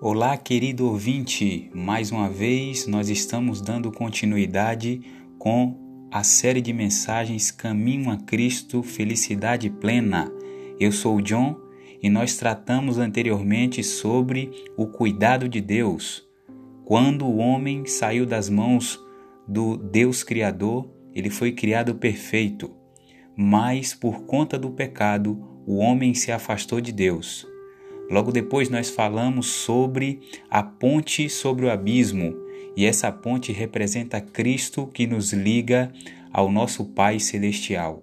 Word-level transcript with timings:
Olá, 0.00 0.36
querido 0.36 0.86
ouvinte! 0.86 1.68
Mais 1.74 2.12
uma 2.12 2.30
vez 2.30 2.86
nós 2.86 3.08
estamos 3.08 3.60
dando 3.60 3.90
continuidade 3.90 5.00
com 5.40 6.06
a 6.08 6.22
série 6.22 6.60
de 6.60 6.72
mensagens 6.72 7.50
Caminho 7.50 8.08
a 8.08 8.16
Cristo, 8.16 8.80
Felicidade 8.80 9.68
Plena. 9.68 10.32
Eu 10.78 10.92
sou 10.92 11.16
o 11.16 11.20
John 11.20 11.56
e 12.00 12.08
nós 12.08 12.36
tratamos 12.36 12.96
anteriormente 12.96 13.82
sobre 13.82 14.52
o 14.76 14.86
cuidado 14.86 15.48
de 15.48 15.60
Deus. 15.60 16.24
Quando 16.84 17.26
o 17.26 17.38
homem 17.38 17.84
saiu 17.84 18.24
das 18.24 18.48
mãos 18.48 19.04
do 19.48 19.76
Deus 19.76 20.22
Criador, 20.22 20.88
ele 21.12 21.28
foi 21.28 21.50
criado 21.50 21.96
perfeito, 21.96 22.70
mas 23.36 23.94
por 23.94 24.20
conta 24.26 24.56
do 24.56 24.70
pecado, 24.70 25.60
o 25.66 25.78
homem 25.78 26.14
se 26.14 26.30
afastou 26.30 26.80
de 26.80 26.92
Deus. 26.92 27.44
Logo 28.10 28.32
depois 28.32 28.70
nós 28.70 28.88
falamos 28.88 29.46
sobre 29.46 30.20
a 30.48 30.62
ponte 30.62 31.28
sobre 31.28 31.66
o 31.66 31.70
abismo, 31.70 32.34
e 32.74 32.86
essa 32.86 33.12
ponte 33.12 33.52
representa 33.52 34.20
Cristo 34.20 34.86
que 34.86 35.06
nos 35.06 35.32
liga 35.32 35.92
ao 36.32 36.50
nosso 36.50 36.84
Pai 36.84 37.20
celestial. 37.20 38.02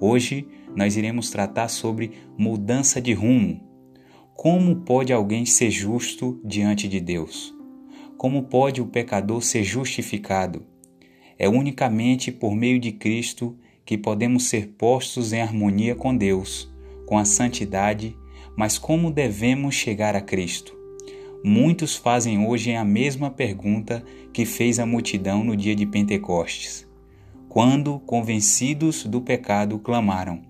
Hoje 0.00 0.46
nós 0.76 0.96
iremos 0.96 1.30
tratar 1.30 1.68
sobre 1.68 2.12
mudança 2.38 3.00
de 3.00 3.12
rumo. 3.12 3.60
Como 4.34 4.76
pode 4.76 5.12
alguém 5.12 5.44
ser 5.44 5.70
justo 5.70 6.40
diante 6.44 6.88
de 6.88 7.00
Deus? 7.00 7.54
Como 8.16 8.44
pode 8.44 8.80
o 8.80 8.86
pecador 8.86 9.42
ser 9.42 9.64
justificado? 9.64 10.64
É 11.38 11.48
unicamente 11.48 12.30
por 12.30 12.54
meio 12.54 12.78
de 12.78 12.92
Cristo 12.92 13.56
que 13.84 13.98
podemos 13.98 14.44
ser 14.44 14.74
postos 14.78 15.32
em 15.32 15.40
harmonia 15.40 15.94
com 15.94 16.16
Deus, 16.16 16.72
com 17.06 17.18
a 17.18 17.24
santidade 17.24 18.16
mas 18.56 18.78
como 18.78 19.10
devemos 19.10 19.74
chegar 19.74 20.14
a 20.14 20.20
Cristo? 20.20 20.76
Muitos 21.44 21.96
fazem 21.96 22.46
hoje 22.46 22.74
a 22.74 22.84
mesma 22.84 23.30
pergunta 23.30 24.04
que 24.32 24.44
fez 24.44 24.78
a 24.78 24.86
multidão 24.86 25.42
no 25.42 25.56
dia 25.56 25.74
de 25.74 25.84
Pentecostes, 25.84 26.86
quando, 27.48 27.98
convencidos 28.06 29.04
do 29.04 29.20
pecado, 29.20 29.78
clamaram: 29.78 30.40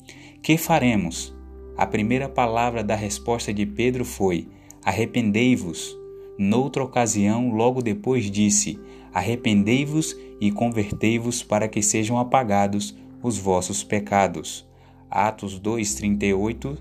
Que 0.41 0.57
faremos? 0.57 1.35
A 1.77 1.85
primeira 1.85 2.29
palavra 2.29 2.85
da 2.85 2.95
resposta 2.95 3.53
de 3.53 3.67
Pedro 3.67 4.05
foi: 4.05 4.47
Arrependei-vos. 4.85 5.98
Noutra 6.39 6.85
ocasião, 6.85 7.51
logo 7.51 7.83
depois, 7.83 8.31
disse: 8.31 8.79
Arrependei-vos 9.13 10.17
e 10.41 10.53
convertei-vos 10.53 11.43
para 11.43 11.67
que 11.67 11.83
sejam 11.83 12.19
apagados 12.19 12.97
os 13.23 13.37
vossos 13.37 13.83
pecados. 13.83 14.65
Atos 15.11 15.59
2:38 15.59 16.79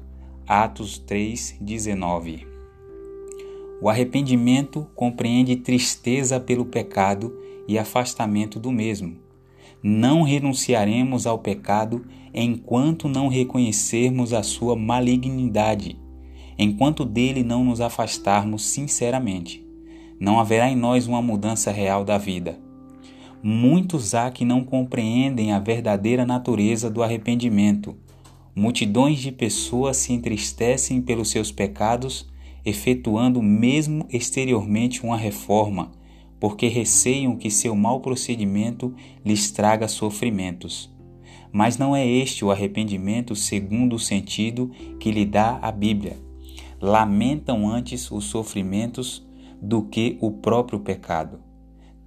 Atos 0.53 1.01
3:19. 1.07 2.45
O 3.81 3.87
arrependimento 3.87 4.85
compreende 4.93 5.55
tristeza 5.55 6.41
pelo 6.41 6.65
pecado 6.65 7.33
e 7.69 7.79
afastamento 7.79 8.59
do 8.59 8.69
mesmo. 8.69 9.15
Não 9.81 10.23
renunciaremos 10.23 11.25
ao 11.25 11.39
pecado 11.39 12.05
enquanto 12.33 13.07
não 13.07 13.29
reconhecermos 13.29 14.33
a 14.33 14.43
sua 14.43 14.75
malignidade, 14.75 15.97
enquanto 16.59 17.05
dele 17.05 17.43
não 17.43 17.63
nos 17.63 17.79
afastarmos 17.79 18.65
sinceramente. 18.65 19.65
Não 20.19 20.37
haverá 20.37 20.69
em 20.69 20.75
nós 20.75 21.07
uma 21.07 21.21
mudança 21.21 21.71
real 21.71 22.03
da 22.03 22.17
vida. 22.17 22.59
Muitos 23.41 24.13
há 24.13 24.29
que 24.29 24.43
não 24.43 24.65
compreendem 24.65 25.53
a 25.53 25.59
verdadeira 25.59 26.25
natureza 26.25 26.89
do 26.89 27.01
arrependimento 27.01 27.95
Multidões 28.53 29.19
de 29.19 29.31
pessoas 29.31 29.95
se 29.95 30.11
entristecem 30.11 31.01
pelos 31.01 31.29
seus 31.29 31.53
pecados, 31.53 32.29
efetuando 32.65 33.41
mesmo 33.41 34.05
exteriormente 34.09 35.03
uma 35.03 35.15
reforma, 35.15 35.93
porque 36.37 36.67
receiam 36.67 37.37
que 37.37 37.49
seu 37.49 37.73
mau 37.77 38.01
procedimento 38.01 38.93
lhes 39.23 39.51
traga 39.51 39.87
sofrimentos. 39.87 40.93
Mas 41.49 41.77
não 41.77 41.95
é 41.95 42.05
este 42.05 42.43
o 42.43 42.51
arrependimento 42.51 43.37
segundo 43.37 43.95
o 43.95 43.99
sentido 43.99 44.69
que 44.99 45.11
lhe 45.11 45.25
dá 45.25 45.57
a 45.61 45.71
Bíblia. 45.71 46.17
Lamentam 46.81 47.69
antes 47.69 48.11
os 48.11 48.25
sofrimentos 48.25 49.25
do 49.61 49.83
que 49.83 50.17
o 50.19 50.29
próprio 50.29 50.81
pecado. 50.81 51.39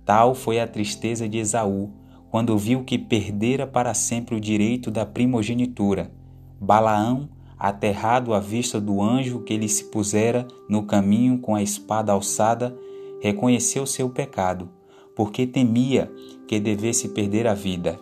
Tal 0.05 0.35
foi 0.35 0.61
a 0.61 0.69
tristeza 0.69 1.27
de 1.27 1.39
Esaú, 1.39 1.91
quando 2.31 2.59
viu 2.59 2.85
que 2.85 2.99
perdera 2.99 3.67
para 3.67 3.95
sempre 3.95 4.35
o 4.35 4.41
direito 4.41 4.91
da 4.91 5.07
primogenitura 5.07 6.13
Balaão, 6.61 7.29
aterrado 7.59 8.35
à 8.35 8.41
vista 8.41 8.81
do 8.81 9.01
anjo 9.01 9.41
que 9.41 9.57
lhe 9.57 9.69
se 9.69 9.85
pusera 9.85 10.47
no 10.69 10.85
caminho 10.85 11.39
com 11.39 11.55
a 11.55 11.63
espada 11.63 12.13
alçada, 12.13 12.77
reconheceu 13.21 13.87
seu 13.87 14.09
pecado, 14.11 14.69
porque 15.17 15.47
temia 15.47 16.11
que 16.47 16.61
devesse 16.61 17.09
perder 17.09 17.47
a 17.47 17.55
vida. 17.55 17.99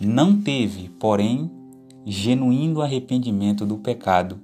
Não 0.00 0.38
teve, 0.38 0.88
porém, 0.88 1.50
genuíno 2.04 2.80
arrependimento 2.80 3.64
do 3.64 3.78
pecado, 3.78 4.40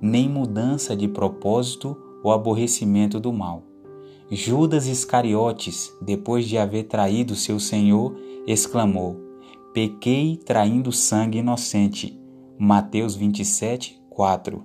nem 0.00 0.28
mudança 0.28 0.96
de 0.96 1.08
propósito 1.08 1.96
ou 2.22 2.32
aborrecimento 2.32 3.18
do 3.18 3.32
mal. 3.32 3.64
Judas 4.30 4.86
Iscariotes, 4.86 5.92
depois 6.00 6.46
de 6.46 6.56
haver 6.56 6.84
traído 6.84 7.34
seu 7.34 7.58
Senhor, 7.58 8.16
exclamou: 8.46 9.16
Pequei 9.74 10.36
traindo 10.36 10.92
sangue 10.92 11.38
inocente 11.38 12.19
Mateus 12.62 13.16
27, 13.16 14.02
4. 14.10 14.62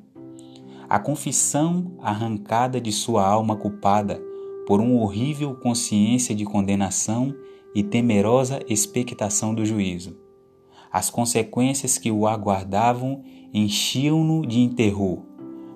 A 0.89 0.99
confissão 0.99 1.93
arrancada 2.01 2.81
de 2.81 2.91
sua 2.91 3.25
alma 3.25 3.55
culpada 3.55 4.21
por 4.67 4.81
uma 4.81 4.99
horrível 4.99 5.55
consciência 5.55 6.35
de 6.35 6.43
condenação 6.43 7.33
e 7.73 7.81
temerosa 7.81 8.59
expectação 8.67 9.55
do 9.55 9.65
juízo. 9.65 10.17
As 10.91 11.09
consequências 11.09 11.97
que 11.97 12.11
o 12.11 12.27
aguardavam 12.27 13.23
enchiam-no 13.53 14.45
de 14.45 14.67
terror, 14.71 15.19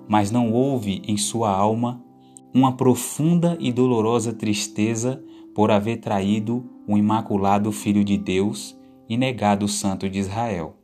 mas 0.05 0.29
não 0.29 0.51
houve 0.51 1.01
em 1.07 1.15
sua 1.15 1.49
alma 1.49 2.03
uma 2.53 2.75
profunda 2.75 3.55
e 3.61 3.71
dolorosa 3.71 4.33
tristeza 4.33 5.23
por 5.55 5.71
haver 5.71 6.01
traído 6.01 6.69
o 6.85 6.97
imaculado 6.97 7.71
Filho 7.71 8.03
de 8.03 8.17
Deus 8.17 8.77
e 9.07 9.15
negado 9.15 9.63
o 9.63 9.69
Santo 9.69 10.09
de 10.09 10.19
Israel. 10.19 10.78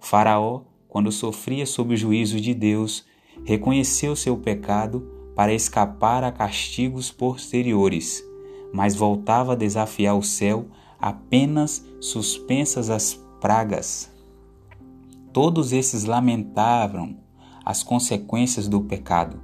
Faraó, 0.00 0.62
quando 0.88 1.12
sofria 1.12 1.64
sob 1.66 1.94
o 1.94 1.96
juízo 1.96 2.40
de 2.40 2.52
Deus, 2.54 3.04
reconheceu 3.44 4.16
seu 4.16 4.36
pecado 4.36 5.06
para 5.36 5.54
escapar 5.54 6.24
a 6.24 6.32
castigos 6.32 7.10
posteriores, 7.10 8.24
mas 8.72 8.96
voltava 8.96 9.52
a 9.52 9.56
desafiar 9.56 10.16
o 10.16 10.22
céu 10.22 10.66
apenas 10.98 11.84
suspensas 12.00 12.90
as 12.90 13.14
pragas. 13.40 14.10
Todos 15.32 15.72
esses 15.72 16.04
lamentavam 16.04 17.16
as 17.64 17.82
consequências 17.82 18.66
do 18.66 18.80
pecado, 18.80 19.40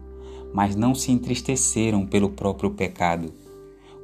mas 0.53 0.75
não 0.75 0.94
se 0.94 1.12
entristeceram 1.12 2.06
pelo 2.06 2.31
próprio 2.31 2.71
pecado. 2.73 3.33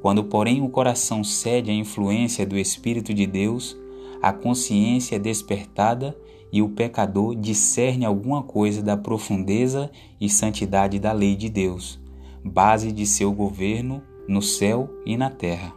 Quando, 0.01 0.23
porém, 0.23 0.61
o 0.61 0.69
coração 0.69 1.23
cede 1.23 1.71
à 1.71 1.73
influência 1.73 2.45
do 2.45 2.57
Espírito 2.57 3.13
de 3.13 3.25
Deus, 3.25 3.77
a 4.21 4.31
consciência 4.31 5.17
é 5.17 5.19
despertada 5.19 6.17
e 6.53 6.61
o 6.61 6.69
pecador 6.69 7.35
discerne 7.35 8.05
alguma 8.05 8.43
coisa 8.43 8.83
da 8.83 8.95
profundeza 8.95 9.89
e 10.21 10.29
santidade 10.29 10.99
da 10.99 11.11
lei 11.11 11.35
de 11.35 11.49
Deus, 11.49 11.99
base 12.45 12.91
de 12.91 13.07
seu 13.07 13.33
governo 13.33 14.03
no 14.27 14.39
céu 14.39 14.87
e 15.03 15.17
na 15.17 15.31
terra. 15.31 15.73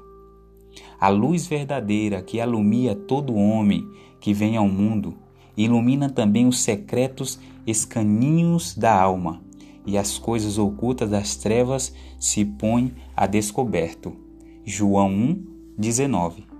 A 1.00 1.08
luz 1.08 1.46
verdadeira 1.46 2.20
que 2.20 2.38
alumia 2.38 2.94
todo 2.94 3.34
homem 3.34 3.88
que 4.20 4.34
vem 4.34 4.58
ao 4.58 4.68
mundo 4.68 5.14
ilumina 5.56 6.10
também 6.10 6.46
os 6.46 6.58
secretos 6.60 7.40
escaninhos 7.66 8.76
da 8.76 8.94
alma, 9.00 9.40
e 9.86 9.96
as 9.96 10.18
coisas 10.18 10.58
ocultas 10.58 11.08
das 11.08 11.36
trevas 11.36 11.94
se 12.20 12.44
põem 12.44 12.92
a 13.16 13.26
descoberto. 13.26 14.12
João 14.62 15.08
1, 15.08 15.46
19. 15.78 16.55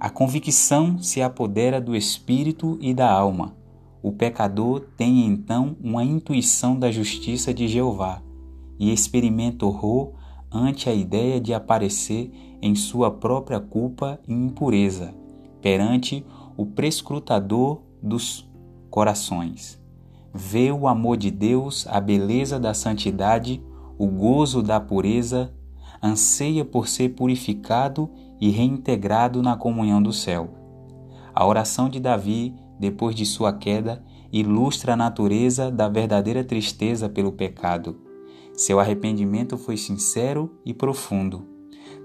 A 0.00 0.08
convicção 0.08 0.98
se 1.02 1.20
apodera 1.20 1.80
do 1.80 1.96
espírito 1.96 2.78
e 2.80 2.94
da 2.94 3.10
alma. 3.10 3.56
O 4.00 4.12
pecador 4.12 4.86
tem 4.96 5.26
então 5.26 5.76
uma 5.82 6.04
intuição 6.04 6.78
da 6.78 6.88
justiça 6.88 7.52
de 7.52 7.66
Jeová 7.66 8.22
e 8.78 8.92
experimenta 8.92 9.66
horror 9.66 10.12
ante 10.52 10.88
a 10.88 10.94
ideia 10.94 11.40
de 11.40 11.52
aparecer 11.52 12.30
em 12.62 12.76
sua 12.76 13.10
própria 13.10 13.58
culpa 13.58 14.20
e 14.28 14.32
impureza 14.32 15.12
perante 15.60 16.24
o 16.56 16.64
prescrutador 16.64 17.82
dos 18.00 18.48
corações. 18.88 19.82
Vê 20.32 20.70
o 20.70 20.86
amor 20.86 21.16
de 21.16 21.32
Deus, 21.32 21.88
a 21.88 22.00
beleza 22.00 22.60
da 22.60 22.72
santidade, 22.72 23.60
o 23.98 24.06
gozo 24.06 24.62
da 24.62 24.78
pureza, 24.78 25.52
anseia 26.00 26.64
por 26.64 26.86
ser 26.86 27.10
purificado 27.16 28.08
e 28.40 28.50
reintegrado 28.50 29.42
na 29.42 29.56
comunhão 29.56 30.02
do 30.02 30.12
céu. 30.12 30.50
A 31.34 31.46
oração 31.46 31.88
de 31.88 32.00
Davi, 32.00 32.54
depois 32.78 33.14
de 33.14 33.24
sua 33.24 33.52
queda, 33.52 34.04
ilustra 34.32 34.92
a 34.92 34.96
natureza 34.96 35.70
da 35.70 35.88
verdadeira 35.88 36.44
tristeza 36.44 37.08
pelo 37.08 37.32
pecado. 37.32 38.00
Seu 38.52 38.80
arrependimento 38.80 39.56
foi 39.56 39.76
sincero 39.76 40.58
e 40.64 40.74
profundo. 40.74 41.46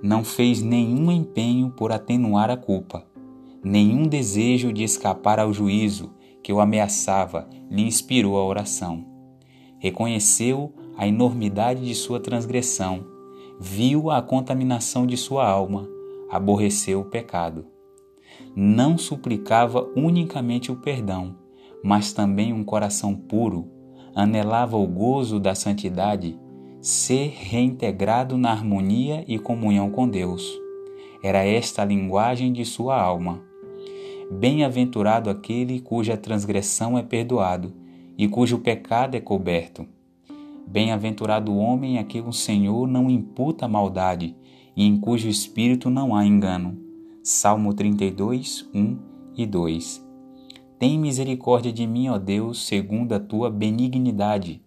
Não 0.02 0.24
fez 0.24 0.62
nenhum 0.62 1.12
empenho 1.12 1.72
por 1.72 1.92
atenuar 1.92 2.50
a 2.50 2.58
culpa. 2.58 3.06
Nenhum 3.64 4.08
desejo 4.08 4.72
de 4.72 4.84
escapar 4.84 5.40
ao 5.40 5.54
juízo 5.54 6.14
que 6.44 6.52
o 6.52 6.60
ameaçava 6.60 7.50
lhe 7.72 7.84
inspirou 7.84 8.38
a 8.38 8.46
oração. 8.46 9.06
Reconheceu 9.80 10.74
a 10.98 11.08
enormidade 11.08 11.86
de 11.86 11.96
sua 11.96 12.20
transgressão, 12.20 13.06
viu 13.60 14.12
a 14.12 14.22
contaminação 14.22 15.08
de 15.08 15.18
sua 15.18 15.48
alma, 15.48 15.88
aborreceu 16.34 17.02
o 17.02 17.06
pecado. 17.06 17.68
Não 18.56 18.98
suplicava 18.98 19.88
unicamente 19.96 20.72
o 20.72 20.76
perdão, 20.76 21.36
mas 21.84 22.12
também 22.12 22.52
um 22.52 22.64
coração 22.64 23.14
puro, 23.14 23.70
anelava 24.16 24.76
o 24.76 24.88
gozo 24.88 25.40
da 25.40 25.54
santidade 25.54 26.36
ser 26.82 27.32
reintegrado 27.38 28.36
na 28.36 28.52
harmonia 28.52 29.24
e 29.28 29.38
comunhão 29.38 29.92
com 29.92 30.10
Deus. 30.10 30.52
Era 31.24 31.46
esta 31.46 31.84
a 31.84 31.86
linguagem 31.86 32.52
de 32.52 32.66
sua 32.66 33.00
alma. 33.00 33.40
Bem-aventurado 34.32 35.30
aquele 35.30 35.80
cuja 35.80 36.18
transgressão 36.18 36.98
é 36.98 37.04
perdoado 37.04 37.72
e 38.18 38.28
cujo 38.28 38.58
pecado 38.58 39.16
é 39.16 39.22
coberto. 39.22 39.86
Bem-aventurado 40.66 41.52
o 41.52 41.58
homem 41.58 42.00
a 42.00 42.04
quem 42.04 42.28
o 42.28 42.34
Senhor 42.34 42.88
não 42.88 43.08
imputa 43.08 43.68
maldade 43.68 44.36
e 44.75 44.86
em 44.86 45.00
cujo 45.00 45.28
espírito 45.28 45.90
não 45.90 46.16
há 46.16 46.25
engano. 46.25 46.78
Salmo 47.24 47.74
32, 47.74 48.70
1 48.74 48.98
e 49.38 49.46
2. 49.46 50.06
Tem 50.78 51.00
misericórdia 51.00 51.72
de 51.72 51.88
mim, 51.88 52.10
ó 52.10 52.18
Deus, 52.18 52.66
segundo 52.66 53.14
a 53.14 53.20
tua 53.20 53.50
benignidade 53.50 54.62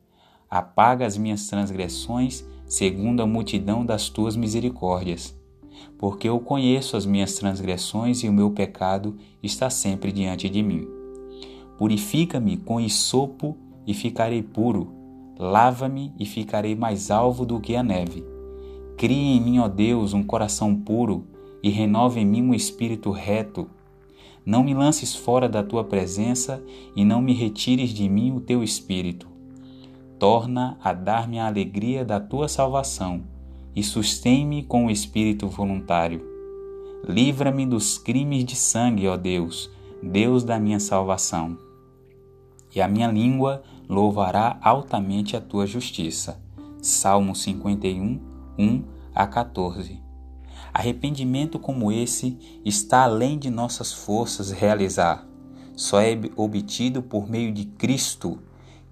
apaga 0.50 1.06
as 1.06 1.16
minhas 1.16 1.46
transgressões 1.46 2.44
segundo 2.66 3.22
a 3.22 3.26
multidão 3.26 3.84
das 3.84 4.08
tuas 4.08 4.36
misericórdias. 4.36 5.36
Porque 5.98 6.28
eu 6.28 6.40
conheço 6.40 6.96
as 6.96 7.06
minhas 7.06 7.34
transgressões 7.34 8.22
e 8.22 8.28
o 8.28 8.32
meu 8.32 8.50
pecado 8.50 9.16
está 9.42 9.70
sempre 9.70 10.10
diante 10.10 10.48
de 10.48 10.62
mim. 10.62 10.86
Purifica-me 11.78 12.56
com 12.56 12.80
isopo 12.80 13.56
e 13.86 13.94
ficarei 13.94 14.42
puro. 14.42 14.92
Lava-me 15.38 16.12
e 16.18 16.24
ficarei 16.24 16.74
mais 16.74 17.10
alvo 17.10 17.44
do 17.44 17.60
que 17.60 17.76
a 17.76 17.82
neve. 17.82 18.24
Cria 18.96 19.36
em 19.36 19.40
mim, 19.40 19.58
ó 19.58 19.68
Deus, 19.68 20.12
um 20.12 20.22
coração 20.22 20.74
puro 20.74 21.26
e 21.62 21.68
renova 21.68 22.18
em 22.18 22.24
mim 22.24 22.42
um 22.42 22.54
espírito 22.54 23.10
reto. 23.10 23.68
Não 24.44 24.62
me 24.62 24.74
lances 24.74 25.14
fora 25.14 25.48
da 25.48 25.62
tua 25.62 25.84
presença 25.84 26.62
e 26.94 27.04
não 27.04 27.20
me 27.20 27.32
retires 27.32 27.90
de 27.90 28.08
mim 28.08 28.32
o 28.32 28.40
teu 28.40 28.62
espírito 28.62 29.36
torna 30.18 30.78
a 30.82 30.92
dar-me 30.92 31.38
a 31.38 31.46
alegria 31.46 32.04
da 32.04 32.18
tua 32.18 32.48
salvação 32.48 33.22
e 33.74 33.82
sustém-me 33.82 34.62
com 34.62 34.86
o 34.86 34.90
espírito 34.90 35.48
voluntário. 35.48 36.24
Livra-me 37.06 37.66
dos 37.66 37.98
crimes 37.98 38.44
de 38.44 38.56
sangue, 38.56 39.06
ó 39.06 39.16
Deus, 39.16 39.70
Deus 40.02 40.42
da 40.42 40.58
minha 40.58 40.80
salvação. 40.80 41.58
E 42.74 42.80
a 42.80 42.88
minha 42.88 43.08
língua 43.08 43.62
louvará 43.88 44.58
altamente 44.62 45.36
a 45.36 45.40
tua 45.40 45.66
justiça. 45.66 46.42
Salmo 46.80 47.34
51, 47.34 48.18
1 48.58 48.82
a 49.14 49.26
14. 49.26 50.00
Arrependimento 50.72 51.58
como 51.58 51.92
esse 51.92 52.38
está 52.64 53.02
além 53.04 53.38
de 53.38 53.50
nossas 53.50 53.92
forças 53.92 54.50
realizar. 54.50 55.26
Só 55.74 56.00
é 56.00 56.18
obtido 56.36 57.02
por 57.02 57.28
meio 57.28 57.52
de 57.52 57.64
Cristo 57.64 58.38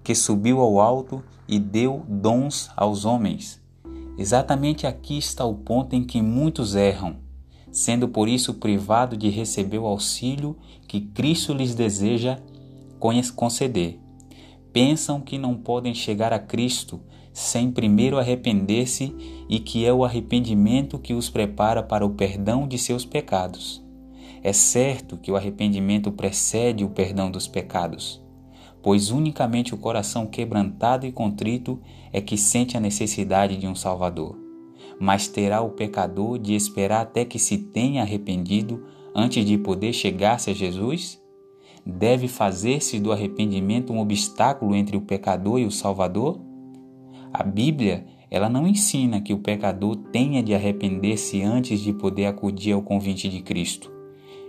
que 0.02 0.14
subiu 0.14 0.61
ao 0.61 0.81
alto 0.81 1.22
e 1.49 1.58
deu 1.58 2.05
dons 2.06 2.70
aos 2.76 3.05
homens. 3.05 3.62
Exatamente 4.16 4.87
aqui 4.87 5.19
está 5.19 5.44
o 5.44 5.55
ponto 5.55 5.96
em 5.96 6.05
que 6.05 6.22
muitos 6.22 6.75
erram, 6.75 7.16
sendo 7.72 8.06
por 8.06 8.28
isso 8.28 8.55
privado 8.55 9.16
de 9.16 9.28
receber 9.28 9.78
o 9.78 9.87
auxílio 9.87 10.56
que 10.87 11.00
Cristo 11.00 11.52
lhes 11.52 11.75
deseja 11.75 12.38
conceder. 13.34 13.99
Pensam 14.72 15.20
que 15.20 15.38
não 15.38 15.56
podem 15.56 15.94
chegar 15.94 16.32
a 16.32 16.38
Cristo 16.38 17.00
sem 17.34 17.70
primeiro 17.70 18.19
arrepender-se 18.19 19.14
e 19.46 19.58
que 19.58 19.84
é 19.84 19.92
o 19.92 20.02
arrependimento 20.02 20.98
que 20.98 21.12
os 21.12 21.28
prepara 21.28 21.82
para 21.82 22.06
o 22.06 22.14
perdão 22.14 22.66
de 22.66 22.78
seus 22.78 23.04
pecados. 23.04 23.84
É 24.42 24.54
certo 24.54 25.19
que 25.19 25.31
o 25.31 25.36
arrependimento 25.36 26.10
precede 26.10 26.82
o 26.82 26.88
perdão 26.88 27.31
dos 27.31 27.46
pecados 27.46 28.25
pois 28.84 29.10
unicamente 29.10 29.72
o 29.72 29.78
coração 29.78 30.26
quebrantado 30.26 31.06
e 31.06 31.10
contrito 31.10 31.81
é 32.12 32.20
que 32.20 32.36
sente 32.36 32.76
a 32.76 32.81
necessidade 32.81 33.56
de 33.56 33.66
um 33.66 33.75
Salvador. 33.75 34.38
Mas 35.00 35.26
terá 35.26 35.62
o 35.62 35.70
pecador 35.70 36.38
de 36.38 36.54
esperar 36.54 37.00
até 37.00 37.25
que 37.25 37.38
se 37.38 37.56
tenha 37.56 38.02
arrependido 38.02 38.84
antes 39.16 39.42
de 39.42 39.56
poder 39.56 39.94
chegar-se 39.94 40.50
a 40.50 40.52
Jesus? 40.52 41.19
Deve 41.84 42.28
fazer-se 42.28 43.00
do 43.00 43.10
arrependimento 43.10 43.90
um 43.90 44.00
obstáculo 44.00 44.75
entre 44.75 44.98
o 44.98 45.00
pecador 45.00 45.58
e 45.58 45.64
o 45.64 45.70
Salvador? 45.70 46.38
A 47.36 47.42
Bíblia, 47.42 48.06
ela 48.31 48.48
não 48.48 48.64
ensina 48.64 49.20
que 49.20 49.34
o 49.34 49.40
pecador 49.40 49.96
tenha 50.12 50.40
de 50.40 50.54
arrepender-se 50.54 51.42
antes 51.42 51.81
de 51.81 51.92
poder 51.92 52.26
acudir 52.26 52.70
ao 52.70 52.81
convite 52.81 53.28
de 53.28 53.40
Cristo. 53.40 53.90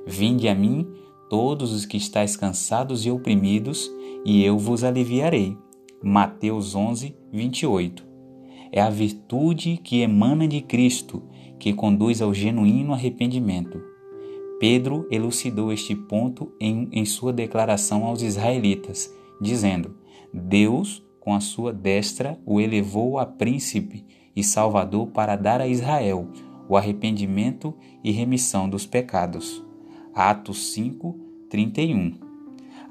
Vinde 0.05 0.47
a 0.47 0.53
mim, 0.53 0.87
todos 1.27 1.73
os 1.73 1.83
que 1.83 1.97
estáis 1.97 2.37
cansados 2.37 3.03
e 3.03 3.09
oprimidos, 3.09 3.91
e 4.23 4.43
eu 4.43 4.59
vos 4.59 4.83
aliviarei. 4.83 5.57
Mateus 6.03 6.75
11, 6.75 7.15
28. 7.33 8.05
É 8.71 8.79
a 8.81 8.89
virtude 8.91 9.77
que 9.77 10.01
emana 10.01 10.47
de 10.47 10.61
Cristo 10.61 11.23
que 11.59 11.73
conduz 11.73 12.21
ao 12.21 12.35
genuíno 12.35 12.93
arrependimento. 12.93 13.81
Pedro 14.59 15.07
elucidou 15.09 15.73
este 15.73 15.95
ponto 15.95 16.53
em, 16.61 16.87
em 16.91 17.03
sua 17.03 17.33
declaração 17.33 18.05
aos 18.05 18.21
israelitas, 18.21 19.11
dizendo: 19.41 19.95
Deus, 20.31 21.04
com 21.25 21.33
a 21.33 21.39
sua 21.39 21.73
destra, 21.73 22.39
o 22.45 22.61
elevou 22.61 23.17
a 23.17 23.25
príncipe 23.25 24.05
e 24.35 24.43
salvador 24.43 25.07
para 25.07 25.35
dar 25.35 25.59
a 25.59 25.67
Israel 25.67 26.29
o 26.69 26.77
arrependimento 26.77 27.73
e 28.03 28.11
remissão 28.11 28.69
dos 28.69 28.85
pecados. 28.85 29.63
Atos 30.13 30.73
5, 30.73 31.19
31. 31.49 32.13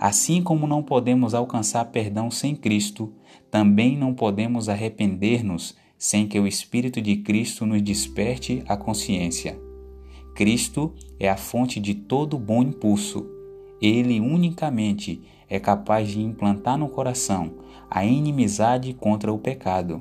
Assim 0.01 0.43
como 0.43 0.67
não 0.67 0.83
podemos 0.83 1.33
alcançar 1.33 1.85
perdão 1.87 2.29
sem 2.29 2.57
Cristo, 2.57 3.13
também 3.53 3.97
não 3.97 4.13
podemos 4.13 4.69
arrepender-nos 4.69 5.77
sem 5.97 6.27
que 6.27 6.39
o 6.39 6.47
Espírito 6.47 7.01
de 7.01 7.19
Cristo 7.19 7.65
nos 7.65 7.81
desperte 7.83 8.65
a 8.67 8.77
consciência. 8.77 9.57
Cristo 10.35 10.93
é 11.21 11.31
a 11.31 11.37
fonte 11.37 11.79
de 11.79 11.95
todo 11.95 12.37
bom 12.37 12.65
impulso. 12.65 13.34
Ele 13.85 14.19
unicamente 14.19 15.21
é 15.47 15.61
capaz 15.61 16.09
de 16.09 16.19
implantar 16.19 16.79
no 16.79 16.89
coração 16.89 17.51
a 17.91 18.03
inimizade 18.03 18.95
contra 18.95 19.31
o 19.31 19.39
pecado. 19.39 20.01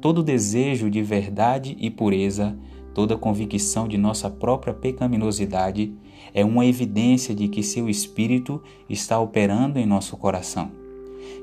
Todo 0.00 0.22
desejo 0.22 0.88
de 0.88 1.02
verdade 1.02 1.76
e 1.78 1.90
pureza, 1.90 2.56
toda 2.94 3.18
convicção 3.18 3.86
de 3.86 3.98
nossa 3.98 4.30
própria 4.30 4.72
pecaminosidade 4.72 5.92
é 6.32 6.42
uma 6.42 6.64
evidência 6.64 7.34
de 7.34 7.48
que 7.48 7.62
seu 7.62 7.86
Espírito 7.86 8.62
está 8.88 9.20
operando 9.20 9.78
em 9.78 9.84
nosso 9.84 10.16
coração. 10.16 10.70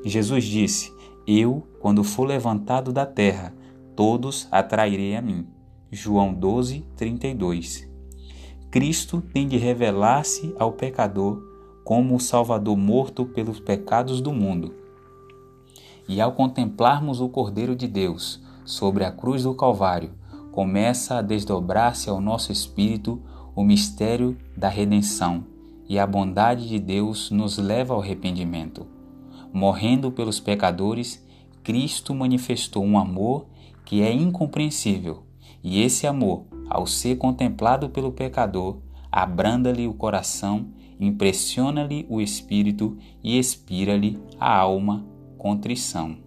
Jesus 0.03 0.45
disse: 0.45 0.91
Eu, 1.27 1.67
quando 1.79 2.03
for 2.03 2.25
levantado 2.25 2.91
da 2.91 3.05
terra, 3.05 3.53
todos 3.95 4.47
atrairei 4.49 5.15
a 5.15 5.21
mim. 5.21 5.45
João 5.91 6.33
12, 6.33 6.83
32. 6.97 7.92
Cristo 8.73 9.21
tem 9.31 9.47
de 9.47 9.55
revelar-se 9.55 10.51
ao 10.57 10.71
pecador 10.71 11.43
como 11.83 12.15
o 12.15 12.19
Salvador 12.19 12.75
morto 12.75 13.23
pelos 13.23 13.59
pecados 13.59 14.19
do 14.19 14.33
mundo. 14.33 14.73
E 16.09 16.19
ao 16.19 16.31
contemplarmos 16.31 17.21
o 17.21 17.29
Cordeiro 17.29 17.75
de 17.75 17.87
Deus 17.87 18.41
sobre 18.65 19.05
a 19.05 19.11
cruz 19.11 19.43
do 19.43 19.53
Calvário, 19.53 20.09
começa 20.51 21.19
a 21.19 21.21
desdobrar-se 21.21 22.09
ao 22.09 22.19
nosso 22.19 22.51
espírito 22.51 23.21
o 23.55 23.63
mistério 23.63 24.35
da 24.57 24.69
redenção 24.69 25.43
e 25.87 25.99
a 25.99 26.07
bondade 26.07 26.67
de 26.67 26.79
Deus 26.79 27.29
nos 27.29 27.59
leva 27.59 27.93
ao 27.93 28.01
arrependimento. 28.01 28.87
Morrendo 29.53 30.11
pelos 30.11 30.39
pecadores, 30.39 31.23
Cristo 31.63 32.15
manifestou 32.15 32.83
um 32.83 32.97
amor 32.97 33.45
que 33.85 34.01
é 34.01 34.11
incompreensível, 34.11 35.21
e 35.63 35.79
esse 35.79 36.07
amor, 36.07 36.45
ao 36.69 36.87
ser 36.87 37.17
contemplado 37.17 37.89
pelo 37.89 38.11
pecador, 38.11 38.79
abranda-lhe 39.11 39.87
o 39.87 39.93
coração, 39.93 40.67
impressiona-lhe 40.99 42.05
o 42.09 42.21
espírito 42.21 42.97
e 43.23 43.37
expira-lhe 43.37 44.19
a 44.39 44.57
alma 44.57 45.05
contrição. 45.37 46.22